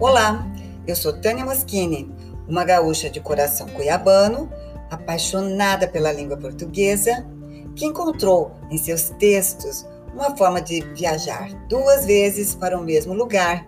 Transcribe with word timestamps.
Olá, 0.00 0.46
eu 0.86 0.94
sou 0.94 1.12
Tânia 1.12 1.44
Moschini, 1.44 2.08
uma 2.46 2.64
gaúcha 2.64 3.10
de 3.10 3.18
coração 3.18 3.66
cuiabano, 3.66 4.48
apaixonada 4.88 5.88
pela 5.88 6.12
língua 6.12 6.36
portuguesa, 6.36 7.26
que 7.74 7.84
encontrou 7.84 8.52
em 8.70 8.78
seus 8.78 9.10
textos 9.18 9.84
uma 10.14 10.36
forma 10.36 10.60
de 10.60 10.82
viajar 10.94 11.52
duas 11.68 12.06
vezes 12.06 12.54
para 12.54 12.78
o 12.78 12.84
mesmo 12.84 13.12
lugar, 13.12 13.66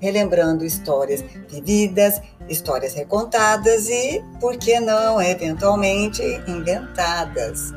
relembrando 0.00 0.64
histórias 0.64 1.24
vividas, 1.48 2.20
histórias 2.48 2.94
recontadas 2.94 3.88
e, 3.88 4.20
por 4.40 4.56
que 4.56 4.80
não, 4.80 5.22
eventualmente 5.22 6.20
inventadas. 6.48 7.72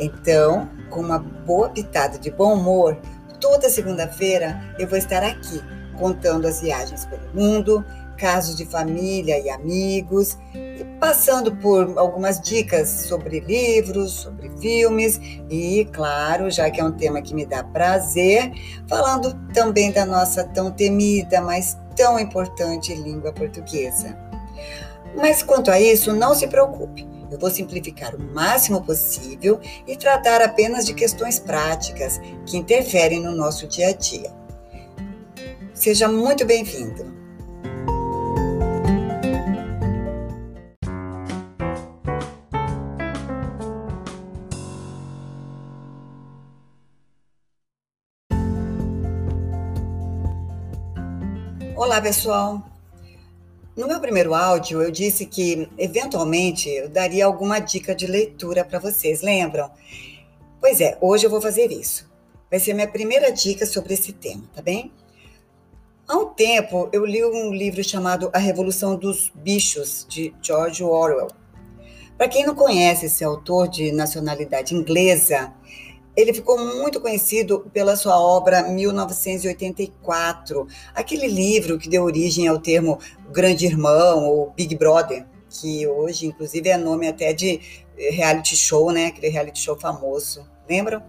Então, 0.00 0.68
com 0.90 0.98
uma 0.98 1.20
boa 1.20 1.68
pitada 1.68 2.18
de 2.18 2.28
bom 2.28 2.54
humor, 2.54 2.98
toda 3.40 3.70
segunda-feira 3.70 4.74
eu 4.80 4.88
vou 4.88 4.98
estar 4.98 5.22
aqui 5.22 5.62
contando 5.96 6.46
as 6.46 6.60
viagens 6.60 7.04
pelo 7.06 7.34
mundo, 7.34 7.84
casos 8.16 8.56
de 8.56 8.64
família 8.64 9.38
e 9.38 9.50
amigos, 9.50 10.38
e 10.54 10.84
passando 10.98 11.54
por 11.56 11.98
algumas 11.98 12.40
dicas 12.40 12.88
sobre 12.88 13.40
livros, 13.40 14.12
sobre 14.12 14.50
filmes 14.58 15.20
e, 15.50 15.86
claro, 15.92 16.50
já 16.50 16.70
que 16.70 16.80
é 16.80 16.84
um 16.84 16.92
tema 16.92 17.20
que 17.22 17.34
me 17.34 17.46
dá 17.46 17.62
prazer, 17.62 18.52
falando 18.88 19.34
também 19.52 19.92
da 19.92 20.04
nossa 20.04 20.44
tão 20.44 20.70
temida, 20.70 21.40
mas 21.40 21.76
tão 21.94 22.18
importante 22.18 22.94
língua 22.94 23.32
portuguesa. 23.32 24.16
Mas 25.14 25.42
quanto 25.42 25.70
a 25.70 25.80
isso, 25.80 26.12
não 26.12 26.34
se 26.34 26.46
preocupe. 26.46 27.06
Eu 27.30 27.38
vou 27.38 27.50
simplificar 27.50 28.14
o 28.14 28.22
máximo 28.22 28.82
possível 28.84 29.58
e 29.86 29.96
tratar 29.96 30.40
apenas 30.42 30.86
de 30.86 30.94
questões 30.94 31.38
práticas 31.38 32.20
que 32.44 32.56
interferem 32.56 33.22
no 33.22 33.32
nosso 33.32 33.66
dia 33.66 33.88
a 33.88 33.92
dia. 33.92 34.35
Seja 35.76 36.08
muito 36.08 36.42
bem-vindo. 36.46 37.04
Olá, 51.76 52.00
pessoal. 52.00 52.66
No 53.76 53.86
meu 53.86 54.00
primeiro 54.00 54.34
áudio, 54.34 54.80
eu 54.80 54.90
disse 54.90 55.26
que, 55.26 55.68
eventualmente, 55.76 56.70
eu 56.70 56.88
daria 56.88 57.26
alguma 57.26 57.58
dica 57.58 57.94
de 57.94 58.06
leitura 58.06 58.64
para 58.64 58.78
vocês, 58.78 59.20
lembram? 59.20 59.70
Pois 60.58 60.80
é, 60.80 60.96
hoje 61.02 61.26
eu 61.26 61.30
vou 61.30 61.42
fazer 61.42 61.70
isso. 61.70 62.10
Vai 62.50 62.58
ser 62.58 62.72
minha 62.72 62.88
primeira 62.88 63.30
dica 63.30 63.66
sobre 63.66 63.92
esse 63.92 64.14
tema, 64.14 64.44
tá 64.54 64.62
bem? 64.62 64.90
Tempo, 66.36 66.88
eu 66.92 67.04
li 67.06 67.24
um 67.24 67.50
livro 67.50 67.82
chamado 67.82 68.28
A 68.30 68.38
Revolução 68.38 68.94
dos 68.94 69.32
Bichos, 69.34 70.06
de 70.06 70.34
George 70.42 70.84
Orwell. 70.84 71.28
Para 72.18 72.28
quem 72.28 72.44
não 72.44 72.54
conhece 72.54 73.06
esse 73.06 73.24
autor 73.24 73.68
de 73.68 73.90
nacionalidade 73.90 74.74
inglesa, 74.74 75.54
ele 76.14 76.34
ficou 76.34 76.58
muito 76.58 77.00
conhecido 77.00 77.60
pela 77.72 77.96
sua 77.96 78.20
obra 78.20 78.64
1984, 78.64 80.66
aquele 80.94 81.26
livro 81.26 81.78
que 81.78 81.88
deu 81.88 82.04
origem 82.04 82.46
ao 82.46 82.58
termo 82.58 82.98
Grande 83.32 83.64
Irmão 83.64 84.26
ou 84.26 84.50
Big 84.50 84.76
Brother, 84.76 85.24
que 85.48 85.86
hoje, 85.86 86.26
inclusive, 86.26 86.68
é 86.68 86.76
nome 86.76 87.08
até 87.08 87.32
de 87.32 87.62
reality 87.96 88.56
show, 88.56 88.92
né? 88.92 89.06
Aquele 89.06 89.28
reality 89.28 89.58
show 89.58 89.74
famoso, 89.74 90.46
lembram? 90.68 91.02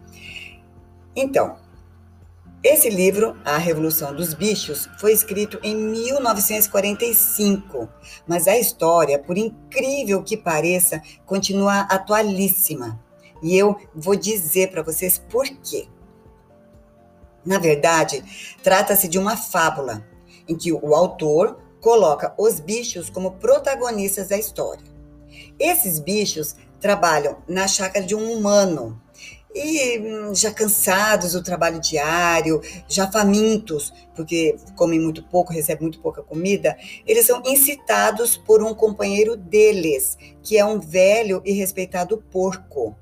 Então, 1.13 1.66
esse 2.63 2.89
livro, 2.89 3.37
A 3.45 3.57
Revolução 3.57 4.15
dos 4.15 4.33
Bichos, 4.33 4.89
foi 4.99 5.13
escrito 5.13 5.59
em 5.61 5.75
1945, 5.75 7.87
mas 8.25 8.47
a 8.47 8.57
história, 8.57 9.19
por 9.19 9.37
incrível 9.37 10.23
que 10.23 10.35
pareça, 10.35 10.99
continua 11.25 11.81
atualíssima. 11.81 12.99
E 13.43 13.55
eu 13.55 13.79
vou 13.93 14.15
dizer 14.15 14.71
para 14.71 14.81
vocês 14.81 15.19
por 15.19 15.45
quê. 15.45 15.87
Na 17.45 17.59
verdade, 17.59 18.23
trata-se 18.63 19.07
de 19.07 19.19
uma 19.19 19.37
fábula 19.37 20.03
em 20.47 20.57
que 20.57 20.73
o 20.73 20.95
autor 20.95 21.59
coloca 21.79 22.33
os 22.37 22.59
bichos 22.59 23.09
como 23.09 23.31
protagonistas 23.33 24.29
da 24.29 24.37
história. 24.37 24.83
Esses 25.59 25.99
bichos 25.99 26.55
trabalham 26.79 27.37
na 27.47 27.67
chácara 27.67 28.03
de 28.03 28.15
um 28.15 28.33
humano 28.33 28.99
e 29.57 29.99
hum, 29.99 30.35
já 30.35 30.51
cansados 30.51 31.33
do 31.33 31.43
trabalho 31.43 31.79
diário, 31.79 32.61
já 32.87 33.11
famintos, 33.11 33.93
porque 34.15 34.55
comem 34.75 34.99
muito 34.99 35.23
pouco, 35.23 35.51
recebem 35.51 35.83
muito 35.83 35.99
pouca 35.99 36.21
comida, 36.21 36.77
eles 37.05 37.25
são 37.25 37.41
incitados 37.45 38.37
por 38.37 38.61
um 38.61 38.73
companheiro 38.73 39.35
deles, 39.35 40.17
que 40.43 40.57
é 40.57 40.65
um 40.65 40.79
velho 40.79 41.41
e 41.43 41.51
respeitado 41.51 42.23
porco. 42.31 42.95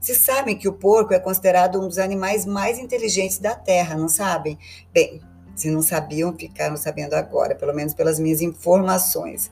Vocês 0.00 0.18
sabem 0.18 0.56
que 0.56 0.68
o 0.68 0.72
porco 0.72 1.12
é 1.12 1.18
considerado 1.18 1.80
um 1.80 1.88
dos 1.88 1.98
animais 1.98 2.46
mais 2.46 2.78
inteligentes 2.78 3.38
da 3.38 3.54
Terra, 3.54 3.96
não 3.96 4.08
sabem? 4.08 4.56
Bem, 4.92 5.20
se 5.56 5.70
não 5.70 5.82
sabiam, 5.82 6.36
ficaram 6.36 6.76
sabendo 6.76 7.14
agora, 7.14 7.54
pelo 7.56 7.74
menos 7.74 7.94
pelas 7.94 8.20
minhas 8.20 8.40
informações. 8.40 9.50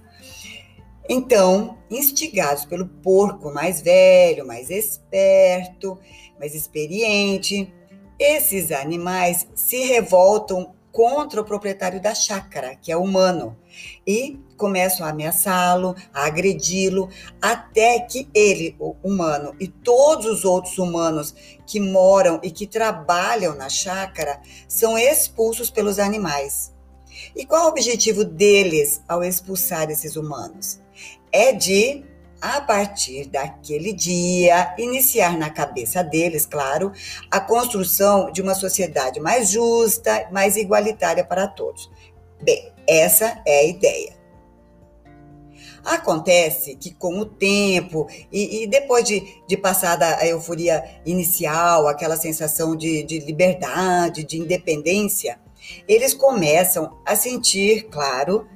Então, 1.08 1.78
instigados 1.90 2.64
pelo 2.64 2.86
porco 2.86 3.52
mais 3.52 3.80
velho, 3.80 4.46
mais 4.46 4.70
esperto, 4.70 5.98
mais 6.38 6.54
experiente, 6.54 7.72
esses 8.18 8.72
animais 8.72 9.46
se 9.54 9.84
revoltam 9.84 10.74
contra 10.90 11.42
o 11.42 11.44
proprietário 11.44 12.00
da 12.00 12.14
chácara, 12.14 12.74
que 12.74 12.90
é 12.90 12.96
humano, 12.96 13.54
e 14.06 14.40
começam 14.56 15.06
a 15.06 15.10
ameaçá-lo, 15.10 15.94
a 16.10 16.24
agredi-lo, 16.24 17.10
até 17.40 18.00
que 18.00 18.26
ele, 18.32 18.74
o 18.80 18.96
humano, 19.04 19.54
e 19.60 19.68
todos 19.68 20.24
os 20.24 20.44
outros 20.46 20.78
humanos 20.78 21.34
que 21.66 21.78
moram 21.78 22.40
e 22.42 22.50
que 22.50 22.66
trabalham 22.66 23.54
na 23.54 23.68
chácara 23.68 24.40
são 24.66 24.96
expulsos 24.96 25.68
pelos 25.68 25.98
animais. 25.98 26.74
E 27.34 27.44
qual 27.46 27.66
o 27.66 27.68
objetivo 27.68 28.24
deles 28.24 29.02
ao 29.08 29.22
expulsar 29.22 29.90
esses 29.90 30.16
humanos? 30.16 30.80
é 31.36 31.52
de, 31.52 32.02
a 32.40 32.62
partir 32.62 33.26
daquele 33.26 33.92
dia, 33.92 34.74
iniciar 34.78 35.36
na 35.36 35.50
cabeça 35.50 36.02
deles, 36.02 36.46
claro, 36.46 36.92
a 37.30 37.38
construção 37.38 38.32
de 38.32 38.40
uma 38.40 38.54
sociedade 38.54 39.20
mais 39.20 39.50
justa, 39.50 40.28
mais 40.32 40.56
igualitária 40.56 41.22
para 41.22 41.46
todos. 41.46 41.90
Bem, 42.42 42.72
essa 42.86 43.42
é 43.46 43.60
a 43.60 43.64
ideia. 43.64 44.16
Acontece 45.84 46.74
que, 46.74 46.92
com 46.92 47.20
o 47.20 47.24
tempo, 47.26 48.08
e, 48.32 48.62
e 48.62 48.66
depois 48.66 49.04
de, 49.04 49.22
de 49.46 49.56
passada 49.56 50.16
a 50.16 50.26
euforia 50.26 50.82
inicial, 51.04 51.86
aquela 51.86 52.16
sensação 52.16 52.74
de, 52.74 53.04
de 53.04 53.20
liberdade, 53.20 54.24
de 54.24 54.38
independência, 54.38 55.38
eles 55.88 56.14
começam 56.14 56.98
a 57.04 57.14
sentir, 57.16 57.88
claro, 57.90 58.46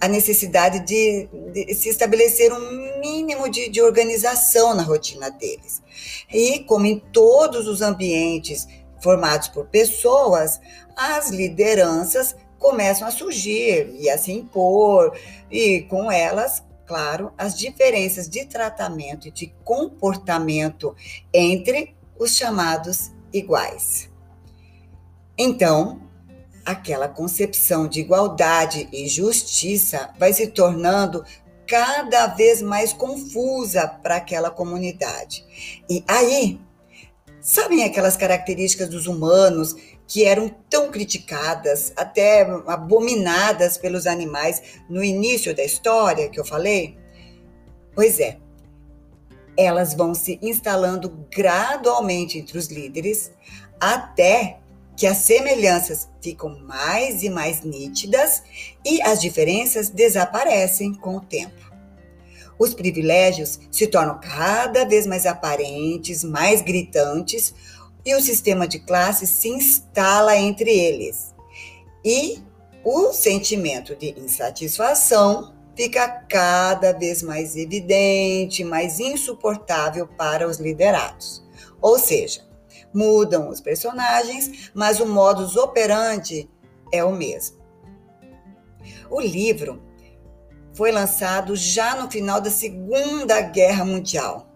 a 0.00 0.06
necessidade 0.06 0.80
de, 0.80 1.28
de, 1.52 1.74
se 1.74 1.88
estabelecer 1.88 2.52
um 2.52 3.00
mínimo 3.00 3.48
de, 3.48 3.68
de 3.68 3.82
organização 3.82 4.74
na 4.74 4.82
rotina 4.82 5.30
deles. 5.30 5.82
E, 6.32 6.60
como 6.60 6.86
em 6.86 7.00
todos 7.12 7.66
os 7.66 7.82
ambientes 7.82 8.66
formados 9.02 9.48
por 9.48 9.66
pessoas, 9.66 10.60
as 10.96 11.30
lideranças 11.30 12.36
começam 12.58 13.06
a 13.06 13.10
surgir 13.10 13.90
e 13.94 14.10
a 14.10 14.18
se 14.18 14.32
impor, 14.32 15.16
e 15.50 15.82
com 15.82 16.10
elas, 16.10 16.62
claro, 16.86 17.32
as 17.38 17.56
diferenças 17.56 18.28
de 18.28 18.44
tratamento 18.44 19.28
e 19.28 19.30
de 19.30 19.54
comportamento 19.64 20.94
entre 21.32 21.96
os 22.18 22.36
chamados 22.36 23.12
iguais. 23.32 24.10
Então, 25.36 26.07
aquela 26.68 27.08
concepção 27.08 27.88
de 27.88 28.00
igualdade 28.00 28.90
e 28.92 29.08
justiça 29.08 30.10
vai 30.18 30.34
se 30.34 30.48
tornando 30.48 31.24
cada 31.66 32.26
vez 32.26 32.60
mais 32.60 32.92
confusa 32.92 33.88
para 33.88 34.16
aquela 34.16 34.50
comunidade. 34.50 35.46
E 35.88 36.04
aí, 36.06 36.60
sabem 37.40 37.84
aquelas 37.84 38.18
características 38.18 38.90
dos 38.90 39.06
humanos 39.06 39.74
que 40.06 40.26
eram 40.26 40.54
tão 40.68 40.90
criticadas, 40.90 41.90
até 41.96 42.42
abominadas 42.66 43.78
pelos 43.78 44.06
animais 44.06 44.62
no 44.90 45.02
início 45.02 45.56
da 45.56 45.64
história 45.64 46.28
que 46.28 46.38
eu 46.38 46.44
falei? 46.44 46.98
Pois 47.94 48.20
é, 48.20 48.36
elas 49.56 49.94
vão 49.94 50.12
se 50.12 50.38
instalando 50.42 51.26
gradualmente 51.34 52.36
entre 52.36 52.58
os 52.58 52.66
líderes 52.66 53.32
até 53.80 54.60
que 54.98 55.06
as 55.06 55.18
semelhanças 55.18 56.08
ficam 56.20 56.58
mais 56.58 57.22
e 57.22 57.30
mais 57.30 57.62
nítidas 57.62 58.42
e 58.84 59.00
as 59.00 59.20
diferenças 59.20 59.88
desaparecem 59.88 60.92
com 60.92 61.18
o 61.18 61.20
tempo. 61.20 61.72
Os 62.58 62.74
privilégios 62.74 63.60
se 63.70 63.86
tornam 63.86 64.18
cada 64.20 64.84
vez 64.84 65.06
mais 65.06 65.24
aparentes, 65.24 66.24
mais 66.24 66.60
gritantes, 66.60 67.54
e 68.04 68.12
o 68.16 68.20
sistema 68.20 68.66
de 68.66 68.80
classes 68.80 69.30
se 69.30 69.48
instala 69.48 70.36
entre 70.36 70.76
eles. 70.76 71.32
E 72.04 72.42
o 72.82 73.12
sentimento 73.12 73.94
de 73.94 74.18
insatisfação 74.18 75.54
fica 75.76 76.08
cada 76.28 76.90
vez 76.92 77.22
mais 77.22 77.54
evidente, 77.54 78.64
mais 78.64 78.98
insuportável 78.98 80.08
para 80.08 80.48
os 80.48 80.58
liderados. 80.58 81.46
Ou 81.80 82.00
seja, 82.00 82.47
mudam 82.98 83.48
os 83.48 83.60
personagens, 83.60 84.70
mas 84.74 84.98
o 84.98 85.06
modus 85.06 85.56
operandi 85.56 86.50
é 86.92 87.04
o 87.04 87.12
mesmo. 87.12 87.56
O 89.08 89.20
livro 89.20 89.80
foi 90.74 90.90
lançado 90.90 91.54
já 91.54 91.94
no 91.94 92.10
final 92.10 92.40
da 92.40 92.50
Segunda 92.50 93.40
Guerra 93.40 93.84
Mundial 93.84 94.48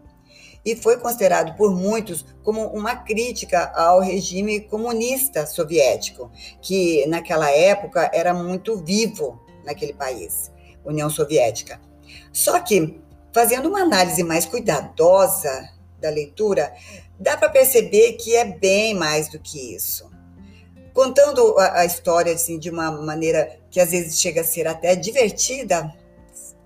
e 0.64 0.74
foi 0.76 0.96
considerado 0.98 1.56
por 1.56 1.74
muitos 1.74 2.24
como 2.42 2.66
uma 2.68 2.96
crítica 2.96 3.72
ao 3.74 4.00
regime 4.00 4.60
comunista 4.60 5.46
soviético, 5.46 6.30
que 6.60 7.06
naquela 7.06 7.50
época 7.50 8.10
era 8.12 8.34
muito 8.34 8.76
vivo 8.76 9.40
naquele 9.64 9.92
país, 9.92 10.52
União 10.84 11.10
Soviética. 11.10 11.80
Só 12.32 12.60
que, 12.60 13.00
fazendo 13.32 13.68
uma 13.68 13.82
análise 13.82 14.22
mais 14.22 14.46
cuidadosa 14.46 15.68
da 16.00 16.10
leitura, 16.10 16.72
dá 17.22 17.36
para 17.36 17.48
perceber 17.48 18.14
que 18.14 18.34
é 18.34 18.44
bem 18.44 18.94
mais 18.94 19.28
do 19.28 19.38
que 19.38 19.74
isso. 19.74 20.10
Contando 20.92 21.56
a, 21.58 21.80
a 21.80 21.84
história 21.84 22.34
assim, 22.34 22.58
de 22.58 22.68
uma 22.68 22.90
maneira 22.90 23.60
que 23.70 23.80
às 23.80 23.92
vezes 23.92 24.20
chega 24.20 24.40
a 24.40 24.44
ser 24.44 24.66
até 24.66 24.96
divertida, 24.96 25.94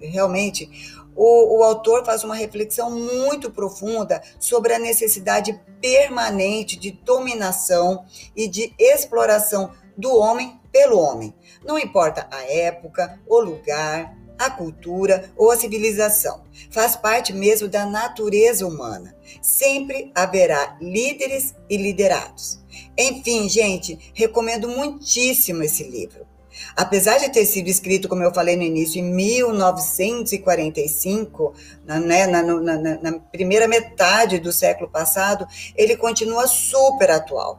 realmente, 0.01 0.69
o, 1.15 1.59
o, 1.59 1.63
autor 1.63 2.05
faz 2.05 2.25
uma 2.25 2.35
reflexão 2.35 2.91
muito 2.91 3.51
profunda 3.51 4.21
sobre 4.41 4.75
a 4.75 4.79
necessidade 4.79 5.59
permanente 5.81 6.77
de 6.77 6.91
dominação 6.91 8.05
e 8.35 8.49
de 8.49 8.75
exploração 8.79 9.71
do 9.97 10.15
homem 10.17 10.61
pelo 10.73 10.99
homem. 10.99 11.35
Não 11.65 11.79
importa 11.79 12.27
a 12.31 12.43
época, 12.51 13.21
o 13.27 13.41
lugar, 13.41 14.15
a 14.39 14.51
cultura 14.51 15.31
ou 15.37 15.51
a 15.51 15.57
civilização. 15.57 16.45
Faz 16.71 16.97
parte 16.97 17.33
mesmo 17.33 17.69
da 17.69 17.87
natureza 17.87 18.67
humana. 18.67 19.15
Sempre 19.41 20.11
haverá 20.15 20.77
líderes 20.81 21.55
e 21.69 21.77
liderados. 21.77 22.61
Enfim, 22.97 23.49
gente, 23.49 24.13
recomendo 24.15 24.69
muitíssimo 24.69 25.63
esse 25.63 25.85
livro. 25.85 26.27
Apesar 26.75 27.19
de 27.19 27.31
ter 27.31 27.45
sido 27.45 27.69
escrito, 27.69 28.09
como 28.09 28.23
eu 28.23 28.33
falei 28.33 28.57
no 28.57 28.63
início, 28.63 28.99
em 28.99 29.05
1945, 29.05 31.53
na, 31.85 32.01
né, 32.01 32.27
na, 32.27 32.43
na, 32.43 32.79
na 32.79 33.21
primeira 33.31 33.69
metade 33.69 34.39
do 34.39 34.51
século 34.53 34.91
passado, 34.91 35.47
ele 35.75 35.95
continua 35.97 36.47
super 36.47 37.11
atual. 37.11 37.59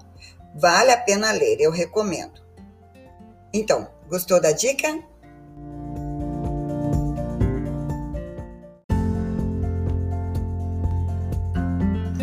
Vale 0.56 0.90
a 0.92 0.98
pena 0.98 1.32
ler, 1.32 1.58
eu 1.60 1.70
recomendo. 1.72 2.42
Então, 3.54 3.88
gostou 4.10 4.42
da 4.42 4.52
dica? 4.52 5.00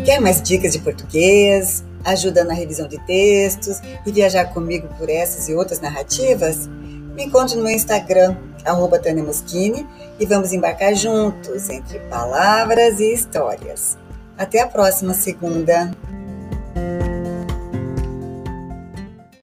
Quer 0.05 0.21
mais 0.21 0.39
dicas 0.39 0.73
de 0.73 0.79
português? 0.79 1.83
Ajuda 2.03 2.43
na 2.43 2.53
revisão 2.53 2.87
de 2.87 3.03
textos 3.07 3.81
e 4.05 4.11
viajar 4.11 4.53
comigo 4.53 4.87
por 4.99 5.09
essas 5.09 5.49
e 5.49 5.55
outras 5.55 5.81
narrativas? 5.81 6.67
Me 7.15 7.23
encontre 7.23 7.57
no 7.57 7.67
Instagram, 7.67 8.37
arroba 8.63 8.99
Tânia 8.99 9.23
Moschini, 9.23 9.83
e 10.19 10.25
vamos 10.27 10.53
embarcar 10.53 10.93
juntos 10.93 11.67
entre 11.71 11.97
palavras 12.01 12.99
e 12.99 13.15
histórias. 13.15 13.97
Até 14.37 14.59
a 14.61 14.67
próxima 14.67 15.15
segunda! 15.15 15.91